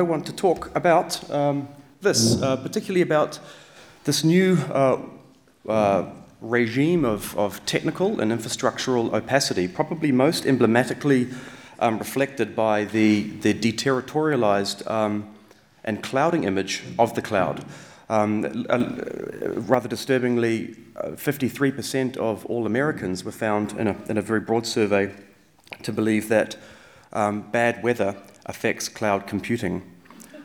I 0.00 0.02
want 0.02 0.24
to 0.24 0.32
talk 0.32 0.74
about 0.74 1.30
um, 1.30 1.68
this, 2.00 2.40
uh, 2.40 2.56
particularly 2.56 3.02
about 3.02 3.38
this 4.04 4.24
new 4.24 4.56
uh, 4.72 4.98
uh, 5.68 6.06
regime 6.40 7.04
of, 7.04 7.36
of 7.36 7.62
technical 7.66 8.18
and 8.18 8.32
infrastructural 8.32 9.12
opacity, 9.12 9.68
probably 9.68 10.10
most 10.10 10.46
emblematically 10.46 11.28
um, 11.80 11.98
reflected 11.98 12.56
by 12.56 12.84
the, 12.84 13.24
the 13.42 13.52
deterritorialized 13.52 14.90
um, 14.90 15.28
and 15.84 16.02
clouding 16.02 16.44
image 16.44 16.82
of 16.98 17.14
the 17.14 17.20
cloud. 17.20 17.62
Um, 18.08 18.66
uh, 18.70 18.78
rather 19.68 19.86
disturbingly, 19.86 20.76
53% 20.96 22.16
uh, 22.16 22.20
of 22.22 22.46
all 22.46 22.64
Americans 22.64 23.22
were 23.22 23.32
found 23.32 23.72
in 23.72 23.86
a, 23.86 23.96
in 24.08 24.16
a 24.16 24.22
very 24.22 24.40
broad 24.40 24.66
survey 24.66 25.12
to 25.82 25.92
believe 25.92 26.30
that 26.30 26.56
um, 27.12 27.42
bad 27.50 27.82
weather 27.82 28.16
affects 28.50 28.88
cloud 28.88 29.26
computing 29.26 29.82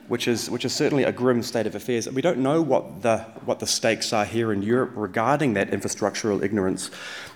which 0.08 0.28
is, 0.28 0.50
which 0.50 0.66
is 0.66 0.74
certainly 0.74 1.04
a 1.04 1.12
grim 1.12 1.42
state 1.42 1.66
of 1.66 1.74
affairs. 1.74 2.10
We 2.10 2.22
don't 2.22 2.38
know 2.38 2.62
what 2.62 3.02
the, 3.02 3.20
what 3.46 3.60
the 3.60 3.68
stakes 3.68 4.14
are 4.14 4.26
here 4.26 4.54
in 4.54 4.62
Europe 4.62 4.92
regarding 4.96 5.54
that 5.56 5.72
infrastructural 5.72 6.44
ignorance, 6.44 6.92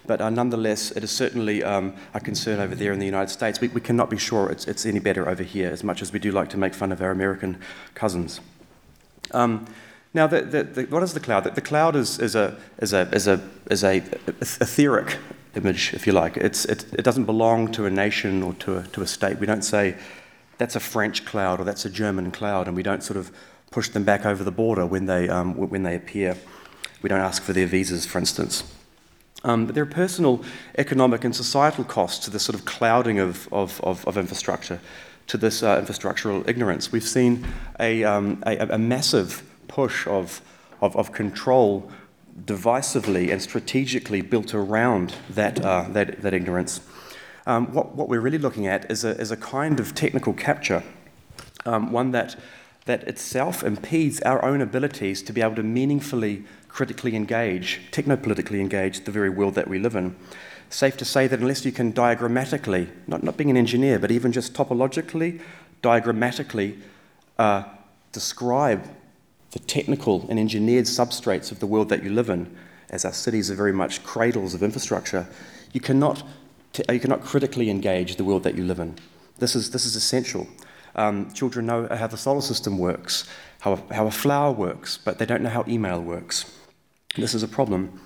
but 0.05 0.21
uh, 0.21 0.29
nonetheless, 0.29 0.91
it 0.91 1.03
is 1.03 1.11
certainly 1.11 1.63
um, 1.63 1.95
a 2.13 2.19
concern 2.19 2.59
over 2.59 2.75
there 2.75 2.93
in 2.93 2.99
the 2.99 3.05
United 3.05 3.31
States. 3.31 3.59
We, 3.59 3.69
we 3.69 3.81
cannot 3.81 4.09
be 4.09 4.17
sure 4.17 4.51
it's, 4.51 4.65
it's 4.65 4.85
any 4.85 4.99
better 4.99 5.27
over 5.27 5.43
here, 5.43 5.71
as 5.71 5.83
much 5.83 6.01
as 6.01 6.13
we 6.13 6.19
do 6.19 6.31
like 6.31 6.49
to 6.49 6.57
make 6.57 6.73
fun 6.73 6.91
of 6.91 7.01
our 7.01 7.11
American 7.11 7.59
cousins. 7.95 8.39
Um, 9.31 9.65
now, 10.13 10.27
the, 10.27 10.41
the, 10.41 10.63
the, 10.63 10.83
what 10.85 11.03
is 11.03 11.13
the 11.13 11.19
cloud? 11.19 11.43
The, 11.43 11.61
cloud 11.61 11.95
is, 11.95 12.19
is, 12.19 12.35
a, 12.35 12.57
is, 12.79 12.93
a, 12.93 13.01
is, 13.13 13.27
a, 13.27 13.41
is 13.69 13.83
a 13.83 13.97
etheric 14.41 15.17
image, 15.55 15.94
if 15.94 16.07
you 16.07 16.13
like. 16.13 16.38
It's, 16.38 16.66
it, 16.66 16.85
it 16.94 17.03
doesn't 17.03 17.25
belong 17.25 17.72
to 17.73 17.85
a 17.85 17.91
nation 17.91 18.41
or 18.41 18.53
to 18.55 18.77
a, 18.77 18.83
to 18.88 19.01
a 19.01 19.07
state. 19.07 19.38
We 19.38 19.45
don't 19.45 19.61
say, 19.61 19.97
that's 20.59 20.75
a 20.75 20.79
French 20.79 21.25
cloud 21.25 21.59
or 21.59 21.63
that's 21.63 21.85
a 21.85 21.89
German 21.89 22.29
cloud, 22.29 22.67
and 22.67 22.75
we 22.75 22.83
don't 22.83 23.02
sort 23.02 23.17
of 23.17 23.31
push 23.71 23.89
them 23.89 24.03
back 24.03 24.25
over 24.25 24.43
the 24.43 24.52
border 24.52 24.85
when 24.85 25.05
they, 25.05 25.27
um, 25.27 25.55
when 25.55 25.83
they 25.83 25.95
appear. 25.95 26.38
We 27.01 27.09
don't 27.09 27.21
ask 27.21 27.41
for 27.41 27.53
their 27.53 27.66
visas, 27.66 28.05
for 28.05 28.19
instance. 28.19 28.63
Um, 29.43 29.66
but 29.66 29.73
there 29.73 29.83
are 29.83 29.88
personal, 29.88 30.43
economic, 30.77 31.23
and 31.23 31.33
societal 31.33 31.85
costs 31.85 32.25
to 32.25 32.31
this 32.31 32.43
sort 32.43 32.59
of 32.59 32.66
clouding 32.66 33.19
of, 33.19 33.47
of, 33.53 33.79
of, 33.81 34.05
of 34.05 34.17
infrastructure, 34.17 34.81
to 35.27 35.38
this 35.38 35.63
uh, 35.63 35.81
infrastructural 35.81 36.47
ignorance. 36.47 36.91
We've 36.91 37.03
seen 37.03 37.47
a, 37.79 38.03
um, 38.03 38.44
a, 38.45 38.57
a, 38.57 38.77
massive 38.77 39.44
push 39.69 40.07
of, 40.07 40.41
of, 40.81 40.97
of 40.97 41.13
control 41.13 41.89
divisively 42.44 43.31
and 43.31 43.41
strategically 43.41 44.21
built 44.21 44.53
around 44.53 45.16
that, 45.29 45.63
uh, 45.63 45.85
that, 45.89 46.21
that 46.21 46.33
ignorance 46.33 46.81
um, 47.50 47.66
what, 47.73 47.95
what, 47.95 48.08
we're 48.08 48.19
really 48.19 48.38
looking 48.38 48.67
at 48.67 48.89
is 48.92 49.03
a, 49.03 49.19
is 49.19 49.31
a 49.31 49.38
kind 49.38 49.80
of 49.80 49.95
technical 49.95 50.33
capture, 50.33 50.83
um, 51.66 51.91
one 51.91 52.11
that, 52.11 52.36
that 52.86 53.02
itself 53.08 53.64
impedes 53.64 54.22
our 54.22 54.45
own 54.45 54.61
abilities 54.61 55.23
to 55.23 55.33
be 55.33 55.41
able 55.41 55.56
to 55.56 55.64
meaningfully, 55.64 56.44
critically 56.67 57.16
engage, 57.16 57.81
technopolitically 57.91 58.59
engage 58.59 59.03
the 59.03 59.11
very 59.11 59.31
world 59.31 59.56
that 59.56 59.67
we 59.67 59.80
live 59.80 59.95
in. 59.95 60.16
Safe 60.69 60.95
to 60.97 61.06
say 61.06 61.25
that 61.25 61.39
unless 61.39 61.66
you 61.66 61.72
can 61.72 61.91
diagrammatically, 61.91 62.88
not, 63.08 63.23
not 63.23 63.36
being 63.36 63.50
an 63.50 63.58
engineer, 63.58 63.97
but 63.97 64.11
even 64.11 64.31
just 64.31 64.53
topologically, 64.53 65.41
diagrammatically 65.81 66.78
uh, 67.39 67.63
describe 68.11 68.88
the 69.53 69.59
technical 69.59 70.28
and 70.30 70.38
engineered 70.38 70.86
substrates 70.86 71.52
of 71.52 71.59
the 71.59 71.66
world 71.66 71.89
that 71.89 72.03
you 72.03 72.11
live 72.11 72.30
in, 72.30 72.56
as 72.91 73.06
our 73.06 73.13
cities 73.13 73.50
are 73.50 73.56
very 73.56 73.73
much 73.73 74.03
cradles 74.03 74.53
of 74.53 74.61
infrastructure, 74.61 75.28
you 75.73 75.80
cannot 75.80 76.23
you 76.91 76.99
cannot 76.99 77.23
critically 77.23 77.69
engage 77.69 78.16
the 78.16 78.23
world 78.23 78.44
that 78.44 78.55
you 78.55 78.63
live 78.63 78.80
in. 78.80 78.95
This 79.38 79.55
is, 79.55 79.72
this 79.72 79.85
is 79.85 79.95
essential. 79.95 80.47
Um, 80.95 81.31
children 81.31 81.66
know 81.66 81.88
how 81.88 82.07
the 82.07 82.17
solar 82.17 82.41
system 82.41 82.78
works, 82.78 83.29
how 83.62 83.73
a, 83.73 83.94
how 83.94 84.07
a 84.07 84.12
flower 84.12 84.51
works, 84.51 84.97
but 84.97 85.17
they 85.17 85.25
don't 85.25 85.41
know 85.41 85.50
how 85.50 85.63
email 85.67 86.01
works. 86.01 86.51
This 87.16 87.34
is 87.34 87.44
a 87.44 87.47
problem. 87.47 88.00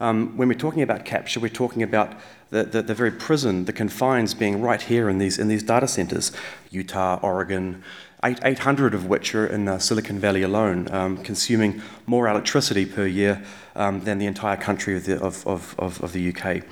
Um, 0.00 0.36
when 0.36 0.48
we're 0.48 0.54
talking 0.54 0.82
about 0.82 1.04
capture, 1.04 1.40
we're 1.40 1.48
talking 1.48 1.82
about 1.82 2.14
the, 2.50 2.62
the, 2.64 2.82
the, 2.82 2.94
very 2.94 3.10
prison, 3.10 3.64
the 3.64 3.72
confines 3.72 4.32
being 4.32 4.60
right 4.60 4.80
here 4.80 5.08
in 5.08 5.18
these, 5.18 5.38
in 5.38 5.48
these 5.48 5.62
data 5.62 5.88
centers 5.88 6.32
Utah, 6.70 7.18
Oregon, 7.20 7.82
eight, 8.24 8.38
800 8.42 8.94
of 8.94 9.06
which 9.06 9.34
are 9.34 9.46
in 9.46 9.66
uh, 9.66 9.78
Silicon 9.78 10.18
Valley 10.18 10.42
alone, 10.42 10.88
um, 10.92 11.18
consuming 11.18 11.82
more 12.06 12.28
electricity 12.28 12.86
per 12.86 13.06
year 13.06 13.42
um, 13.74 14.00
than 14.02 14.18
the 14.18 14.26
entire 14.26 14.56
country 14.56 14.96
of 14.96 15.04
the, 15.04 15.20
of, 15.20 15.46
of, 15.46 15.76
of 15.78 16.12
the 16.12 16.34
UK. 16.34 16.62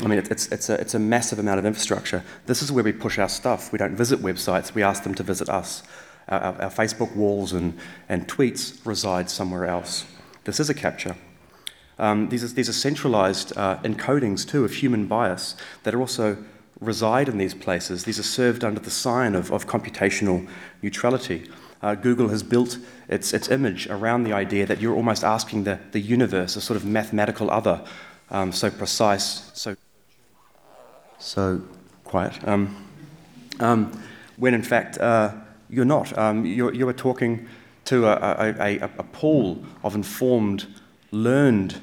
I 0.00 0.06
mean, 0.06 0.18
it's, 0.18 0.46
it's, 0.48 0.68
a, 0.68 0.74
it's 0.80 0.94
a 0.94 0.98
massive 0.98 1.38
amount 1.38 1.58
of 1.58 1.66
infrastructure. 1.66 2.22
This 2.46 2.62
is 2.62 2.72
where 2.72 2.84
we 2.84 2.92
push 2.92 3.18
our 3.18 3.28
stuff. 3.28 3.72
We 3.72 3.78
don't 3.78 3.96
visit 3.96 4.20
websites, 4.20 4.74
we 4.74 4.82
ask 4.82 5.02
them 5.02 5.14
to 5.14 5.22
visit 5.22 5.48
us. 5.48 5.82
Our, 6.28 6.40
our, 6.40 6.62
our 6.62 6.70
Facebook 6.70 7.14
walls 7.14 7.52
and, 7.52 7.78
and 8.08 8.26
tweets 8.26 8.84
reside 8.86 9.30
somewhere 9.30 9.66
else. 9.66 10.06
This 10.44 10.60
is 10.60 10.70
a 10.70 10.74
capture. 10.74 11.16
Um, 11.98 12.28
these, 12.28 12.42
are, 12.42 12.48
these 12.48 12.68
are 12.68 12.72
centralized 12.74 13.56
uh, 13.56 13.78
encodings, 13.78 14.46
too, 14.46 14.64
of 14.64 14.72
human 14.72 15.06
bias 15.06 15.56
that 15.84 15.94
are 15.94 16.00
also 16.00 16.38
reside 16.80 17.28
in 17.28 17.38
these 17.38 17.54
places. 17.54 18.04
These 18.04 18.18
are 18.18 18.24
served 18.24 18.64
under 18.64 18.80
the 18.80 18.90
sign 18.90 19.34
of, 19.34 19.52
of 19.52 19.66
computational 19.66 20.48
neutrality. 20.82 21.48
Uh, 21.82 21.94
Google 21.94 22.28
has 22.28 22.42
built 22.42 22.78
its, 23.08 23.32
its 23.32 23.50
image 23.50 23.86
around 23.88 24.24
the 24.24 24.32
idea 24.32 24.66
that 24.66 24.80
you're 24.80 24.94
almost 24.94 25.22
asking 25.22 25.64
the, 25.64 25.78
the 25.92 26.00
universe, 26.00 26.56
a 26.56 26.60
sort 26.60 26.76
of 26.76 26.84
mathematical 26.84 27.50
other, 27.50 27.84
um, 28.34 28.52
so 28.52 28.70
precise, 28.70 29.50
so 29.54 29.76
so 31.18 31.62
quiet. 32.04 32.46
Um, 32.46 32.86
um, 33.60 34.02
when 34.36 34.54
in 34.54 34.62
fact 34.62 34.98
uh, 34.98 35.32
you're 35.68 35.84
not. 35.84 36.16
Um, 36.18 36.44
you're, 36.44 36.74
you 36.74 36.88
are 36.88 36.92
talking 36.92 37.46
to 37.86 38.06
a, 38.06 38.14
a, 38.58 38.78
a, 38.80 38.84
a, 38.84 39.02
pool 39.02 39.62
of 39.82 39.94
informed, 39.94 40.66
learned 41.10 41.80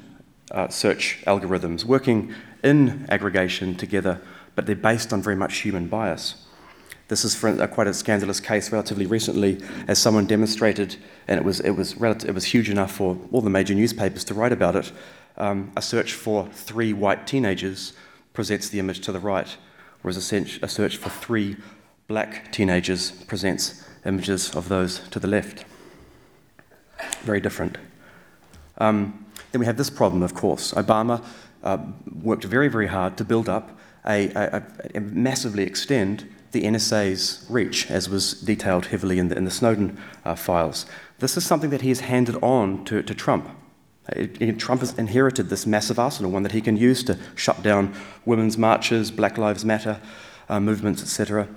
uh, 0.50 0.68
search 0.68 1.22
algorithms 1.26 1.84
working 1.84 2.34
in 2.62 3.06
aggregation 3.08 3.74
together, 3.76 4.20
but 4.54 4.66
they're 4.66 4.74
based 4.74 5.12
on 5.12 5.22
very 5.22 5.36
much 5.36 5.58
human 5.58 5.88
bias. 5.88 6.46
This 7.08 7.24
is 7.24 7.34
for 7.34 7.48
a, 7.48 7.68
quite 7.68 7.86
a 7.86 7.94
scandalous 7.94 8.40
case 8.40 8.72
relatively 8.72 9.06
recently, 9.06 9.62
as 9.86 9.98
someone 9.98 10.26
demonstrated, 10.26 10.96
and 11.28 11.38
it 11.38 11.44
was, 11.44 11.60
it, 11.60 11.72
was 11.72 11.96
relative, 11.96 12.28
it 12.28 12.34
was 12.34 12.44
huge 12.44 12.70
enough 12.70 12.92
for 12.92 13.18
all 13.30 13.40
the 13.40 13.50
major 13.50 13.74
newspapers 13.74 14.24
to 14.24 14.34
write 14.34 14.52
about 14.52 14.76
it. 14.76 14.92
Um, 15.36 15.72
a 15.76 15.82
search 15.82 16.12
for 16.12 16.48
three 16.48 16.92
white 16.92 17.26
teenagers 17.26 17.94
presents 18.32 18.68
the 18.68 18.78
image 18.78 19.00
to 19.00 19.12
the 19.12 19.18
right, 19.18 19.56
whereas 20.02 20.16
a 20.16 20.68
search 20.68 20.96
for 20.96 21.08
three 21.08 21.56
black 22.08 22.52
teenagers 22.52 23.10
presents 23.10 23.86
images 24.04 24.54
of 24.54 24.68
those 24.68 25.00
to 25.10 25.18
the 25.18 25.28
left. 25.28 25.64
Very 27.22 27.40
different. 27.40 27.78
Um, 28.78 29.26
then 29.52 29.60
we 29.60 29.66
have 29.66 29.76
this 29.76 29.90
problem, 29.90 30.22
of 30.22 30.34
course. 30.34 30.72
Obama 30.72 31.24
uh, 31.62 31.78
worked 32.22 32.44
very, 32.44 32.68
very 32.68 32.88
hard 32.88 33.16
to 33.18 33.24
build 33.24 33.48
up 33.48 33.78
a, 34.06 34.30
a, 34.30 34.62
a, 34.94 35.00
massively 35.00 35.62
extend 35.62 36.28
the 36.50 36.64
NSA's 36.64 37.46
reach, 37.48 37.90
as 37.90 38.08
was 38.08 38.34
detailed 38.40 38.86
heavily 38.86 39.18
in 39.18 39.28
the, 39.28 39.36
in 39.36 39.44
the 39.44 39.50
Snowden 39.50 39.98
uh, 40.24 40.34
files. 40.34 40.86
This 41.18 41.36
is 41.36 41.46
something 41.46 41.70
that 41.70 41.82
he 41.82 41.88
has 41.90 42.00
handed 42.00 42.36
on 42.42 42.84
to, 42.86 43.02
to 43.02 43.14
Trump. 43.14 43.48
Trump 44.58 44.80
has 44.80 44.98
inherited 44.98 45.48
this 45.48 45.66
massive 45.66 45.98
arsenal, 45.98 46.30
one 46.30 46.42
that 46.42 46.52
he 46.52 46.60
can 46.60 46.76
use 46.76 47.04
to 47.04 47.18
shut 47.36 47.62
down 47.62 47.94
women's 48.24 48.58
marches, 48.58 49.10
Black 49.10 49.38
Lives 49.38 49.64
Matter 49.64 50.00
uh, 50.48 50.60
movements, 50.60 51.02
etc. 51.02 51.48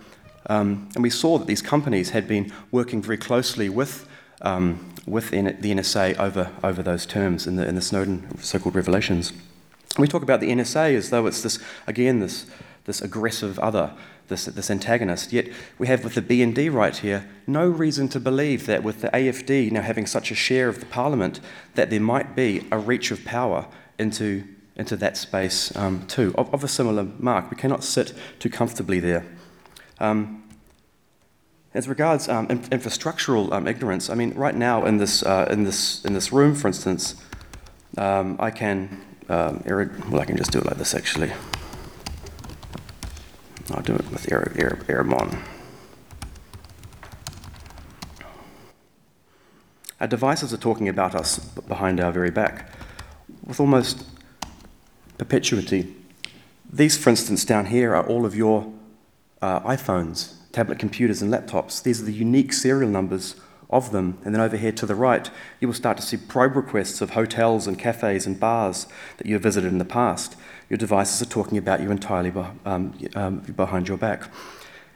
Um, 0.48 0.90
and 0.94 1.02
we 1.02 1.10
saw 1.10 1.38
that 1.40 1.48
these 1.48 1.62
companies 1.62 2.12
had 2.12 2.28
been 2.28 2.52
working 2.72 3.02
very 3.02 3.18
closely 3.18 3.68
with, 3.68 4.08
um, 4.42 4.94
with 5.08 5.32
the 5.32 5.42
NSA 5.42 6.18
over, 6.20 6.52
over 6.64 6.84
those 6.84 7.06
terms 7.06 7.48
in 7.48 7.56
the, 7.56 7.68
in 7.68 7.76
the 7.76 7.82
Snowden 7.82 8.38
so 8.40 8.60
called 8.60 8.76
revelations. 8.76 9.34
we 9.98 10.08
talk 10.08 10.22
about 10.22 10.40
the 10.40 10.50
NSA 10.50 10.96
as 10.96 11.10
though 11.10 11.26
it's 11.26 11.42
this, 11.42 11.58
again, 11.88 12.20
this, 12.20 12.46
this 12.86 13.02
aggressive 13.02 13.60
other 13.60 13.94
this, 14.28 14.46
this 14.46 14.72
antagonist. 14.72 15.32
Yet 15.34 15.50
we 15.78 15.88
have 15.88 16.04
with 16.04 16.16
the 16.16 16.22
BND 16.22 16.72
right 16.72 16.96
here 16.96 17.28
no 17.48 17.68
reason 17.68 18.08
to 18.10 18.20
believe 18.20 18.66
that 18.66 18.84
with 18.84 19.02
the 19.02 19.10
AFD 19.10 19.72
now 19.72 19.82
having 19.82 20.06
such 20.06 20.32
a 20.32 20.36
share 20.36 20.68
of 20.68 20.80
the 20.80 20.86
parliament, 20.86 21.40
that 21.76 21.90
there 21.90 22.00
might 22.00 22.36
be 22.36 22.66
a 22.72 22.78
reach 22.78 23.12
of 23.12 23.24
power 23.24 23.68
into, 24.00 24.44
into 24.76 24.96
that 24.98 25.18
space 25.18 25.76
um, 25.76 26.06
too, 26.08 26.34
of, 26.38 26.54
of, 26.54 26.64
a 26.64 26.68
similar 26.68 27.04
mark. 27.20 27.52
We 27.52 27.58
cannot 27.58 27.84
sit 27.84 28.14
too 28.40 28.50
comfortably 28.50 29.00
there. 29.00 29.26
Um, 30.00 30.44
as 31.74 31.88
regards 31.88 32.30
um, 32.30 32.48
infrastructural 32.48 33.52
um, 33.52 33.68
ignorance, 33.68 34.10
I 34.10 34.16
mean, 34.16 34.34
right 34.34 34.56
now 34.56 34.86
in 34.86 34.98
this, 34.98 35.24
uh, 35.24 35.48
in 35.52 35.66
this, 35.66 36.04
in 36.06 36.14
this 36.14 36.32
room, 36.32 36.56
for 36.56 36.68
instance, 36.68 37.16
um, 37.98 38.38
I 38.40 38.50
can, 38.50 39.06
um, 39.30 39.62
well, 40.10 40.22
I 40.22 40.26
can 40.26 40.38
just 40.38 40.52
do 40.52 40.60
it 40.60 40.66
like 40.66 40.78
this 40.78 40.96
actually. 40.96 41.32
I'll 43.76 43.84
do 43.84 43.94
it 43.94 44.10
with 44.10 44.32
air, 44.32 44.54
air, 44.56 44.80
Airmon. 44.88 45.38
Our 50.00 50.08
devices 50.08 50.54
are 50.54 50.58
talking 50.58 50.88
about 50.88 51.14
us 51.14 51.40
behind 51.40 52.00
our 52.00 52.14
very 52.14 52.32
back 52.32 52.72
with 53.46 53.60
almost 53.60 54.08
perpetuity. 55.18 55.94
These, 56.72 56.98
for 56.98 57.10
instance, 57.10 57.44
down 57.44 57.66
here 57.66 57.94
are 57.94 58.08
all 58.08 58.26
of 58.26 58.34
your 58.34 58.72
uh, 59.42 59.60
iPhones 59.62 60.36
tablet 60.54 60.80
computers 60.80 61.22
and 61.22 61.34
laptops. 61.34 61.84
These 61.84 62.02
are 62.02 62.06
the 62.06 62.14
unique 62.14 62.54
serial 62.54 62.90
numbers 62.90 63.36
of 63.70 63.92
them. 63.92 64.18
And 64.24 64.34
then 64.34 64.42
over 64.42 64.58
here 64.58 64.72
to 64.72 64.86
the 64.86 64.96
right, 64.96 65.30
you 65.60 65.68
will 65.68 65.76
start 65.76 65.98
to 65.98 66.04
see 66.04 66.18
probe 66.18 66.56
requests 66.56 67.02
of 67.02 67.12
hotels 67.12 67.68
and 67.68 67.80
cafes 67.80 68.26
and 68.26 68.40
bars 68.40 68.88
that 69.18 69.28
you 69.28 69.34
have 69.34 69.44
visited 69.44 69.72
in 69.72 69.78
the 69.78 69.86
past. 69.86 70.36
Your 70.70 70.78
devices 70.78 71.22
are 71.22 71.30
talking 71.30 71.58
about 71.58 71.82
you 71.82 71.92
entirely 71.92 72.32
um, 72.66 72.94
um, 73.16 73.40
behind 73.40 73.88
your 73.88 73.98
back. 73.98 74.30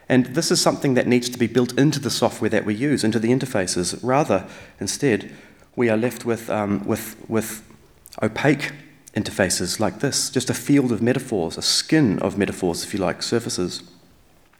And 0.08 0.26
this 0.26 0.50
is 0.50 0.60
something 0.60 0.94
that 0.94 1.06
needs 1.06 1.28
to 1.28 1.38
be 1.38 1.46
built 1.46 1.78
into 1.78 2.00
the 2.00 2.10
software 2.10 2.50
that 2.50 2.64
we 2.64 2.74
use, 2.74 3.04
into 3.04 3.20
the 3.20 3.30
interfaces. 3.30 3.98
Rather, 4.02 4.48
instead, 4.80 5.32
we 5.76 5.88
are 5.88 5.96
left 5.96 6.24
with, 6.24 6.50
um, 6.50 6.84
with, 6.84 7.16
with 7.28 7.62
opaque 8.20 8.72
interfaces 9.14 9.78
like 9.78 10.00
this, 10.00 10.30
just 10.30 10.50
a 10.50 10.54
field 10.54 10.90
of 10.90 11.00
metaphors, 11.00 11.56
a 11.56 11.62
skin 11.62 12.18
of 12.20 12.36
metaphors, 12.36 12.82
if 12.84 12.92
you 12.92 12.98
like, 12.98 13.22
surfaces. 13.22 13.84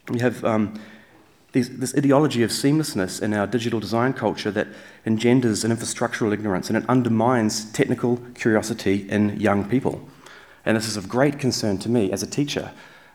We 0.09 0.21
have 0.21 0.45
um, 0.45 0.75
these, 1.53 1.79
this 1.79 1.95
ideology 1.97 2.43
of 2.43 2.51
seamlessness 2.51 3.21
in 3.21 3.35
our 3.35 3.47
digital 3.47 3.81
design 3.81 4.13
culture 4.13 4.51
that 4.51 4.69
engenders 5.05 5.65
an 5.65 5.71
infrastructural 5.71 6.33
ignorance 6.33 6.69
and 6.69 6.77
it 6.77 6.85
undermines 6.89 7.71
technical 7.73 8.19
curiosity 8.35 9.09
in 9.11 9.39
young 9.41 9.69
people. 9.69 10.09
And 10.65 10.77
this 10.77 10.87
is 10.87 10.97
of 10.97 11.09
great 11.09 11.39
concern 11.39 11.79
to 11.79 11.89
me 11.89 12.13
as 12.13 12.23
a 12.23 12.27
teacher 12.27 12.71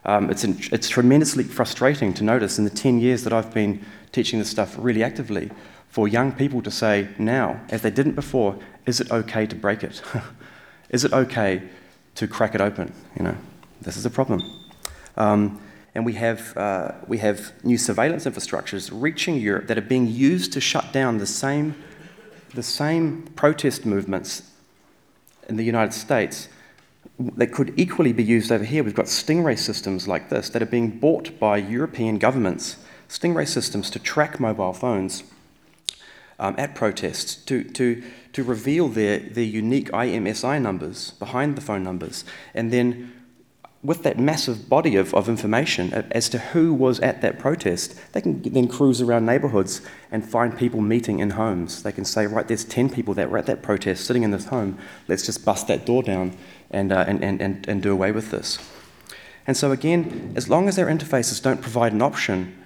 um, 0.06 0.30
it's, 0.30 0.44
in, 0.44 0.58
it's 0.72 0.88
tremendously 0.88 1.44
frustrating 1.44 2.14
to 2.14 2.24
notice 2.24 2.60
in 2.60 2.64
the 2.64 2.70
10 2.70 3.00
years 3.00 3.24
that 3.24 3.34
I've 3.34 3.54
been 3.54 3.84
teaching 4.12 4.40
this 4.40 4.50
stuff 4.50 4.76
really 4.78 5.04
actively 5.04 5.50
for 5.90 6.08
young 6.08 6.32
people 6.32 6.62
to 6.62 6.72
say 6.72 7.10
now, 7.18 7.60
as 7.70 7.82
they 7.82 7.90
didn't 7.90 8.14
before, 8.14 8.58
is 8.86 9.02
it 9.02 9.12
okay 9.12 9.48
to 9.48 9.56
break 9.56 9.84
it? 9.84 10.02
is 10.90 11.04
it 11.04 11.14
okay 11.14 11.64
to 12.16 12.28
crack 12.28 12.54
it 12.54 12.62
open? 12.62 12.94
You 13.18 13.24
know, 13.24 13.38
this 13.82 13.98
is 13.98 14.06
a 14.06 14.10
problem. 14.10 14.42
Um, 15.18 15.60
and 15.96 16.06
we 16.06 16.14
have, 16.14 16.56
uh, 16.58 16.92
we 17.08 17.18
have 17.20 17.54
new 17.64 17.78
surveillance 17.78 18.26
infrastructures 18.26 18.90
reaching 18.94 19.38
Europe 19.38 19.68
that 19.68 19.78
are 19.78 19.82
being 19.82 20.08
used 20.08 20.52
to 20.54 20.62
shut 20.62 20.92
down 20.92 21.18
the 21.18 21.26
same, 21.26 21.74
the 22.54 22.64
same 22.64 23.24
protest 23.36 23.86
movements 23.86 24.52
in 25.48 25.56
the 25.56 25.64
United 25.64 25.94
States 25.94 26.50
that 27.18 27.54
could 27.54 27.74
equally 27.80 28.12
be 28.12 28.24
used 28.24 28.52
over 28.52 28.66
here. 28.66 28.84
We've 28.84 28.94
got 28.94 29.06
Stingray 29.06 29.58
systems 29.58 30.06
like 30.06 30.30
this 30.30 30.50
that 30.50 30.62
are 30.62 30.68
being 30.68 31.00
bought 31.00 31.40
by 31.40 31.58
European 31.58 32.18
governments, 32.18 32.76
Stingray 33.08 33.48
systems 33.48 33.90
to 33.92 34.00
track 34.00 34.38
mobile 34.38 34.74
phones 34.74 35.24
um, 36.40 36.56
at 36.58 36.76
protests, 36.76 37.36
to, 37.46 37.64
to, 37.64 38.04
to 38.34 38.44
reveal 38.44 38.90
their, 38.90 39.20
their 39.20 39.46
unique 39.46 39.90
IMSI 39.92 40.62
numbers 40.62 41.12
behind 41.12 41.56
the 41.56 41.62
phone 41.62 41.84
numbers, 41.84 42.26
and 42.54 42.74
then 42.74 43.14
with 43.86 44.04
that 44.04 44.18
massive 44.18 44.68
body 44.68 44.96
of, 44.96 45.14
of 45.14 45.30
information 45.30 45.94
as 46.12 46.28
to 46.30 46.40
who 46.40 46.74
was 46.74 47.00
at 47.02 47.22
that 47.22 47.38
protest, 47.38 47.96
they 48.14 48.22
can 48.22 48.42
then 48.42 48.68
cruise 48.68 49.02
around 49.02 49.26
neighborhoods 49.26 49.82
and 50.12 50.28
find 50.28 50.58
people 50.58 50.82
meeting 50.82 51.20
in 51.20 51.32
homes. 51.32 51.84
They 51.84 51.92
can 51.92 52.06
say, 52.06 52.26
right, 52.26 52.48
there's 52.48 52.66
10 52.66 52.90
people 52.90 53.14
that 53.14 53.30
were 53.30 53.38
at 53.38 53.46
that 53.46 53.62
protest 53.62 54.06
sitting 54.06 54.24
in 54.24 54.32
this 54.32 54.46
home. 54.46 54.80
Let's 55.08 55.26
just 55.26 55.46
bust 55.46 55.68
that 55.68 55.86
door 55.86 56.02
down 56.02 56.36
and, 56.72 56.92
uh, 56.92 57.06
and, 57.08 57.24
and, 57.24 57.42
and, 57.42 57.68
and 57.68 57.84
do 57.84 57.92
away 57.92 58.12
with 58.12 58.32
this. 58.32 58.58
And 59.46 59.56
so, 59.56 59.72
again, 59.72 60.34
as 60.36 60.50
long 60.50 60.68
as 60.68 60.80
our 60.80 60.88
interfaces 60.88 61.42
don't 61.42 61.62
provide 61.62 61.94
an 61.94 62.02
option 62.02 62.58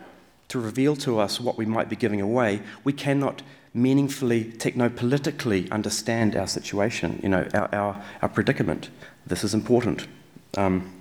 to 0.47 0.59
reveal 0.59 0.95
to 0.97 1.19
us 1.19 1.39
what 1.41 1.57
we 1.57 1.65
might 1.65 1.89
be 1.89 1.95
giving 1.97 2.21
away, 2.21 2.61
we 2.85 2.93
cannot 2.93 3.41
meaningfully, 3.73 4.45
technopolitically 4.45 5.69
understand 5.71 6.35
our 6.35 6.47
situation, 6.47 7.19
you 7.21 7.29
know, 7.29 7.47
our, 7.53 7.75
our, 7.75 8.05
our 8.21 8.29
predicament. 8.29 8.89
This 9.27 9.43
is 9.43 9.53
important. 9.53 10.07
Um, 10.57 10.98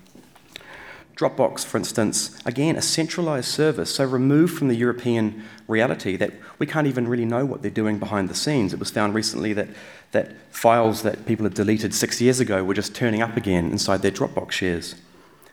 Dropbox, 1.19 1.65
for 1.65 1.79
instance, 1.79 2.39
again, 2.47 2.77
a 2.77 2.83
centralized 2.83 3.49
service, 3.49 3.93
so 3.93 4.05
removed 4.05 4.57
from 4.57 4.69
the 4.69 4.77
European 4.77 5.43
reality 5.67 6.15
that 6.15 6.33
we 6.61 6.67
can't 6.67 6.87
even 6.87 7.09
really 7.09 7.25
know 7.25 7.45
what 7.45 7.61
they're 7.61 7.73
doing 7.73 7.99
behind 7.99 8.29
the 8.29 8.37
scenes. 8.37 8.73
It 8.73 8.79
was 8.79 8.93
found 8.93 9.15
recently 9.15 9.53
that, 9.55 9.69
that 10.13 10.37
files 10.53 11.03
that 11.03 11.27
people 11.27 11.43
had 11.43 11.55
deleted 11.55 11.93
six 11.93 12.21
years 12.21 12.39
ago 12.39 12.63
were 12.63 12.73
just 12.73 12.95
turning 12.95 13.21
up 13.21 13.37
again 13.37 13.73
inside 13.73 14.03
their 14.03 14.13
Dropbox 14.13 14.53
shares. 14.53 14.95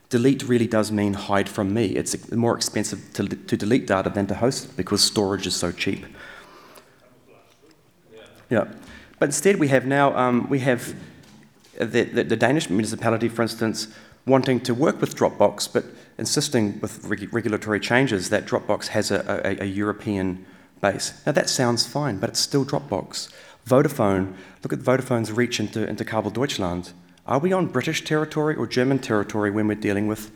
Delete 0.09 0.43
really 0.43 0.67
does 0.67 0.91
mean 0.91 1.13
hide 1.13 1.49
from 1.49 1.73
me. 1.73 1.87
It's 1.87 2.31
more 2.31 2.55
expensive 2.55 3.11
to, 3.13 3.27
to 3.27 3.57
delete 3.57 3.87
data 3.87 4.11
than 4.11 4.27
to 4.27 4.35
host 4.35 4.65
it 4.65 4.77
because 4.77 5.01
storage 5.01 5.47
is 5.47 5.55
so 5.55 5.71
cheap. 5.71 6.05
Yeah. 8.51 8.65
But 9.17 9.29
instead, 9.29 9.55
we 9.55 9.69
have 9.69 9.87
now, 9.87 10.15
um, 10.15 10.47
we 10.47 10.59
have 10.59 10.93
the, 11.79 12.03
the, 12.03 12.23
the 12.23 12.35
Danish 12.35 12.69
municipality, 12.69 13.29
for 13.29 13.41
instance, 13.41 13.87
wanting 14.25 14.59
to 14.61 14.73
work 14.73 14.99
with 15.01 15.15
Dropbox, 15.15 15.71
but 15.71 15.85
insisting 16.17 16.79
with 16.79 17.05
reg- 17.05 17.31
regulatory 17.33 17.79
changes 17.79 18.29
that 18.29 18.45
Dropbox 18.45 18.87
has 18.87 19.11
a, 19.11 19.41
a, 19.45 19.63
a, 19.63 19.67
European 19.67 20.45
base. 20.81 21.21
Now, 21.25 21.31
that 21.33 21.49
sounds 21.49 21.85
fine, 21.85 22.17
but 22.17 22.29
it's 22.29 22.39
still 22.39 22.65
Dropbox. 22.65 23.31
Vodafone, 23.67 24.35
look 24.63 24.73
at 24.73 24.79
Vodafone's 24.79 25.31
reach 25.31 25.59
into, 25.59 25.87
into 25.87 26.05
Kabel 26.05 26.31
Deutschland. 26.31 26.93
Are 27.27 27.39
we 27.39 27.51
on 27.51 27.67
British 27.67 28.03
territory 28.03 28.55
or 28.55 28.67
German 28.67 28.99
territory 28.99 29.49
when 29.49 29.67
we're 29.67 29.75
dealing 29.75 30.07
with, 30.07 30.31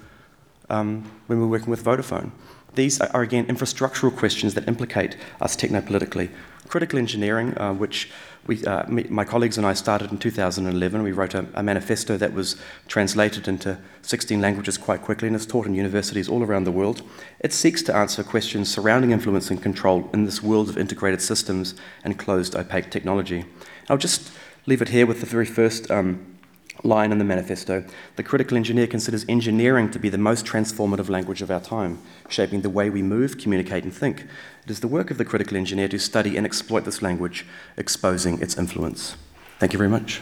um, 0.70 1.10
when 1.28 1.40
we're 1.40 1.48
working 1.48 1.70
with 1.70 1.84
Vodafone? 1.84 2.32
These 2.76 3.02
are, 3.02 3.22
again, 3.22 3.46
infrastructural 3.48 4.16
questions 4.16 4.54
that 4.54 4.68
implicate 4.68 5.18
us 5.42 5.56
technopolitically. 5.56 6.30
Critical 6.68 7.00
engineering, 7.00 7.58
uh, 7.58 7.74
which 7.74 8.12
we, 8.48 8.64
uh, 8.66 8.88
me, 8.88 9.04
my 9.10 9.24
colleagues 9.24 9.58
and 9.58 9.68
I 9.68 9.74
started 9.74 10.12
in 10.12 10.18
2011. 10.18 11.04
We 11.04 11.12
wrote 11.12 11.34
a, 11.34 11.46
a, 11.54 11.62
manifesto 11.62 12.18
that 12.18 12.34
was 12.34 12.56
translated 12.88 13.48
into 13.48 13.78
16 14.02 14.42
languages 14.42 14.78
quite 14.78 15.02
quickly 15.02 15.28
and 15.28 15.36
is 15.36 15.46
taught 15.46 15.66
in 15.66 15.76
universities 15.76 16.28
all 16.28 16.44
around 16.44 16.64
the 16.64 16.72
world. 16.72 17.02
It 17.40 17.54
seeks 17.54 17.82
to 17.84 17.96
answer 17.96 18.24
questions 18.24 18.70
surrounding 18.70 19.12
influence 19.12 19.52
and 19.52 19.62
control 19.62 20.10
in 20.14 20.26
this 20.26 20.42
world 20.42 20.70
of 20.70 20.78
integrated 20.78 21.22
systems 21.22 21.76
and 22.04 22.18
closed, 22.18 22.56
opaque 22.56 22.90
technology. 22.90 23.46
I'll 23.90 23.98
just 23.98 24.32
leave 24.66 24.82
it 24.82 24.90
here 24.90 25.06
with 25.06 25.20
the 25.20 25.26
very 25.26 25.46
first 25.46 25.92
um, 25.92 26.39
line 26.84 27.12
in 27.12 27.18
the 27.18 27.26
manifesto. 27.26 27.84
The 28.16 28.24
critical 28.24 28.58
engineer 28.58 28.88
considers 28.88 29.26
engineering 29.28 29.92
to 29.92 30.00
be 30.00 30.10
the 30.10 30.18
most 30.18 30.46
transformative 30.46 31.10
language 31.10 31.42
of 31.42 31.52
our 31.52 31.60
time, 31.60 32.00
shaping 32.28 32.62
the 32.62 32.70
way 32.70 32.90
we 32.90 33.02
move, 33.02 33.38
communicate, 33.38 33.84
and 33.84 33.94
think. 33.94 34.26
It 34.64 34.72
is 34.72 34.80
the 34.80 34.88
work 34.88 35.12
of 35.12 35.18
the 35.18 35.26
critical 35.26 35.58
engineer 35.58 35.88
to 35.90 36.00
study 36.00 36.38
and 36.38 36.46
exploit 36.46 36.86
this 36.86 37.02
language, 37.02 37.46
exposing 37.78 38.42
its 38.42 38.58
influence. 38.58 39.16
Thank 39.60 39.74
you 39.74 39.78
very 39.78 39.90
much. 39.90 40.22